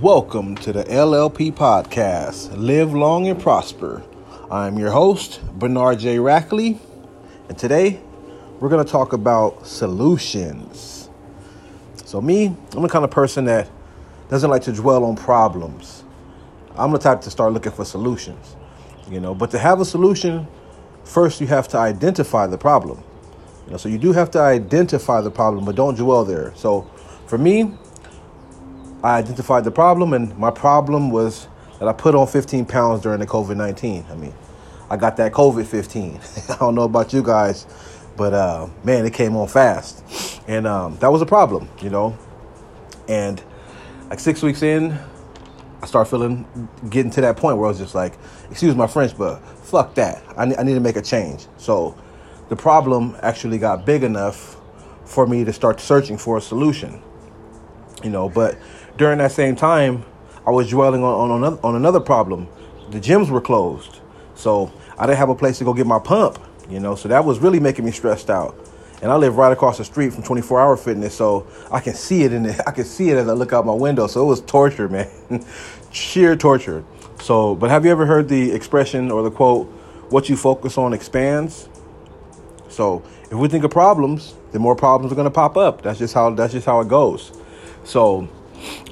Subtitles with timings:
[0.00, 4.02] Welcome to the LLP podcast, Live Long and Prosper.
[4.50, 6.16] I'm your host, Bernard J.
[6.16, 6.80] Rackley,
[7.48, 8.00] and today
[8.58, 11.08] we're going to talk about solutions.
[12.04, 13.70] So, me, I'm the kind of person that
[14.28, 16.02] doesn't like to dwell on problems.
[16.74, 18.56] I'm the type to start looking for solutions,
[19.08, 19.32] you know.
[19.32, 20.48] But to have a solution,
[21.04, 23.00] first you have to identify the problem.
[23.66, 26.52] You know, so you do have to identify the problem, but don't dwell there.
[26.56, 26.90] So,
[27.26, 27.78] for me,
[29.04, 31.46] I identified the problem, and my problem was
[31.78, 34.06] that I put on 15 pounds during the COVID 19.
[34.10, 34.32] I mean,
[34.88, 36.18] I got that COVID 15.
[36.48, 37.66] I don't know about you guys,
[38.16, 40.02] but uh, man, it came on fast.
[40.48, 42.16] And um, that was a problem, you know.
[43.06, 43.42] And
[44.08, 44.98] like six weeks in,
[45.82, 48.14] I started feeling, getting to that point where I was just like,
[48.50, 50.22] excuse my French, but fuck that.
[50.34, 51.46] I need, I need to make a change.
[51.58, 51.94] So
[52.48, 54.56] the problem actually got big enough
[55.04, 57.02] for me to start searching for a solution,
[58.02, 58.30] you know.
[58.30, 58.56] But
[58.96, 60.04] during that same time,
[60.46, 62.48] I was dwelling on, on, another, on another problem.
[62.90, 64.00] The gyms were closed.
[64.34, 66.38] So I didn't have a place to go get my pump,
[66.68, 68.56] you know, so that was really making me stressed out.
[69.02, 72.22] And I live right across the street from 24 Hour Fitness, so I can see
[72.22, 74.06] it in the, I can see it as I look out my window.
[74.06, 75.08] So it was torture, man,
[75.90, 76.84] sheer torture.
[77.20, 79.66] So, but have you ever heard the expression or the quote,
[80.10, 81.68] "What you focus on expands"?
[82.68, 85.82] So if we think of problems, then more problems are going to pop up.
[85.82, 87.32] That's just how that's just how it goes.
[87.84, 88.28] So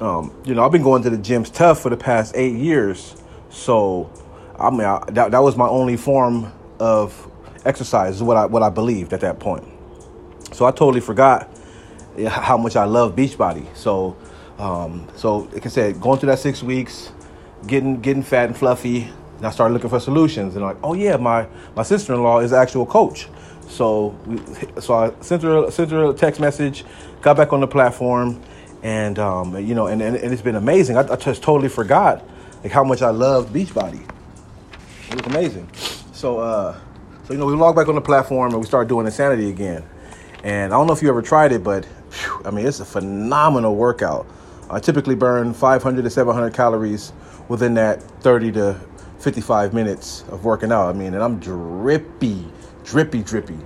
[0.01, 3.15] um, you know, I've been going to the gyms tough for the past eight years.
[3.49, 4.11] So,
[4.59, 7.29] I mean, I, that, that was my only form of
[7.65, 9.65] exercise, is what I, what I believed at that point.
[10.51, 11.49] So I totally forgot
[12.27, 13.65] how much I love Beachbody.
[13.75, 14.15] So,
[14.59, 17.11] um, so like I said, going through that six weeks,
[17.65, 20.55] getting getting fat and fluffy, and I started looking for solutions.
[20.55, 23.27] And like, oh yeah, my my sister in law is actual coach.
[23.67, 24.39] So we,
[24.79, 26.85] so I sent her sent her a text message,
[27.21, 28.41] got back on the platform,
[28.83, 30.97] and um, you know, and, and, and, it's been amazing.
[30.97, 32.23] I, I, just totally forgot
[32.61, 34.05] like how much I loved Beachbody.
[35.09, 35.69] It was amazing.
[36.11, 36.77] So, uh,
[37.23, 39.83] so you know, we log back on the platform and we start doing Insanity again.
[40.43, 42.85] And I don't know if you ever tried it, but whew, I mean, it's a
[42.85, 44.27] phenomenal workout.
[44.69, 47.13] I typically burn 500 to 700 calories
[47.47, 48.79] within that 30 to
[49.19, 50.89] 55 minutes of working out.
[50.89, 52.45] I mean, and I'm drippy,
[52.83, 53.57] drippy, drippy,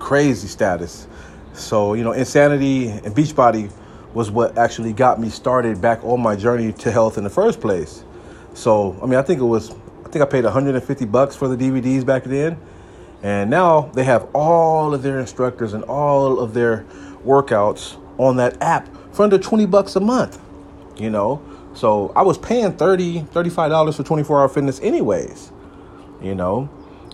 [0.00, 1.06] crazy status.
[1.52, 3.70] So, you know, Insanity and Beachbody
[4.14, 7.60] was what actually got me started back on my journey to health in the first
[7.60, 8.04] place.
[8.54, 9.72] So, I mean, I think it was,
[10.04, 12.56] I think I paid 150 bucks for the DVDs back then.
[13.22, 16.84] And now they have all of their instructors and all of their
[17.24, 20.40] workouts on that app for under 20 bucks a month,
[20.96, 21.42] you know?
[21.74, 25.50] So I was paying 30, $35 for 24 hour fitness anyways,
[26.22, 26.68] you know?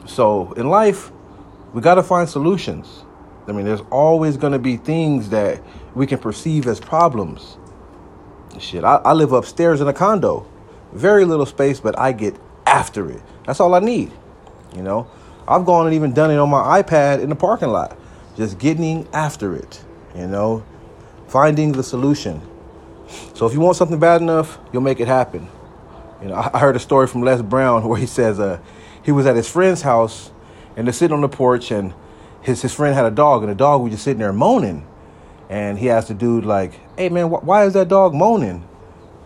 [0.04, 1.10] So in life,
[1.72, 3.04] we got to find solutions.
[3.50, 5.60] I mean, there's always going to be things that
[5.96, 7.58] we can perceive as problems.
[8.60, 10.46] Shit, I, I live upstairs in a condo,
[10.92, 13.20] very little space, but I get after it.
[13.46, 14.12] That's all I need.
[14.76, 15.10] You know,
[15.48, 17.98] I've gone and even done it on my iPad in the parking lot,
[18.36, 19.84] just getting after it.
[20.14, 20.64] You know,
[21.26, 22.40] finding the solution.
[23.34, 25.48] So if you want something bad enough, you'll make it happen.
[26.22, 28.60] You know, I heard a story from Les Brown where he says uh,
[29.02, 30.30] he was at his friend's house
[30.76, 31.94] and they're sitting on the porch and
[32.42, 34.86] his his friend had a dog and the dog was just sitting there moaning
[35.50, 38.66] and he asked the dude like, "Hey man, wh- why is that dog moaning?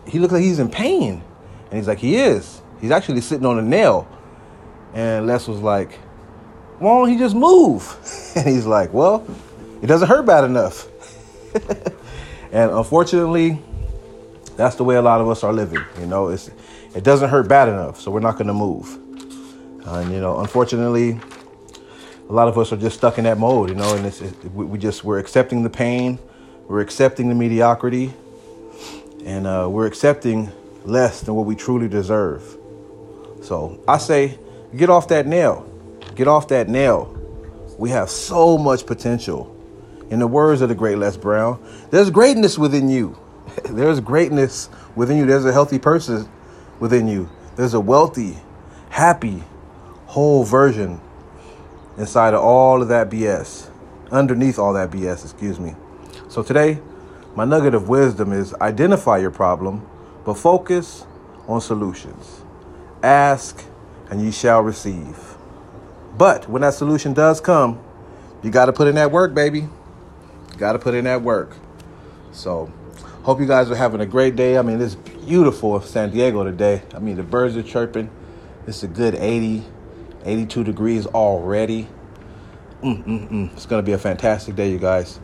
[0.07, 1.21] He looks like he's in pain."
[1.69, 2.61] And he's like, "He is.
[2.81, 4.07] He's actually sitting on a nail."
[4.93, 5.93] And Les was like,
[6.79, 7.83] "Why don't he just move?"
[8.35, 9.25] And he's like, "Well,
[9.81, 10.87] it doesn't hurt bad enough."
[12.51, 13.61] and unfortunately,
[14.57, 15.83] that's the way a lot of us are living.
[15.99, 16.49] You know, it's
[16.95, 18.97] it doesn't hurt bad enough, so we're not going to move.
[19.85, 21.19] And you know, unfortunately,
[22.29, 24.33] a lot of us are just stuck in that mode, you know, and it's, it,
[24.51, 26.17] we just we're accepting the pain,
[26.67, 28.13] we're accepting the mediocrity,
[29.23, 30.51] and uh, we're accepting
[30.85, 32.57] less than what we truly deserve.
[33.41, 34.39] So I say,
[34.75, 35.69] get off that nail,
[36.15, 37.11] get off that nail.
[37.77, 39.51] We have so much potential.
[40.09, 43.17] In the words of the great Les Brown, there's greatness within you.
[43.69, 45.25] there's greatness within you.
[45.25, 46.27] There's a healthy person
[46.79, 47.29] within you.
[47.55, 48.37] There's a wealthy,
[48.89, 49.43] happy,
[50.05, 51.01] whole version
[51.97, 53.69] inside of all of that BS,
[54.11, 55.75] underneath all that BS, excuse me.
[56.27, 56.79] So today,
[57.35, 59.87] my nugget of wisdom is identify your problem,
[60.25, 61.05] but focus
[61.47, 62.41] on solutions.
[63.03, 63.63] Ask
[64.09, 65.17] and you shall receive.
[66.17, 67.81] But when that solution does come,
[68.41, 69.61] you got to put in that work, baby.
[69.61, 71.57] You got to put in that work.
[72.31, 72.71] So,
[73.23, 74.57] hope you guys are having a great day.
[74.57, 76.83] I mean, it's beautiful San Diego today.
[76.93, 78.09] I mean, the birds are chirping.
[78.67, 79.63] It's a good 80,
[80.25, 81.87] 82 degrees already.
[82.81, 83.53] Mm-mm-mm.
[83.53, 85.19] It's going to be a fantastic day, you guys.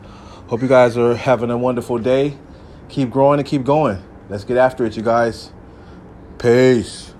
[0.48, 2.36] Hope you guys are having a wonderful day.
[2.88, 4.02] Keep growing and keep going.
[4.28, 5.52] Let's get after it, you guys.
[6.38, 7.14] Peace.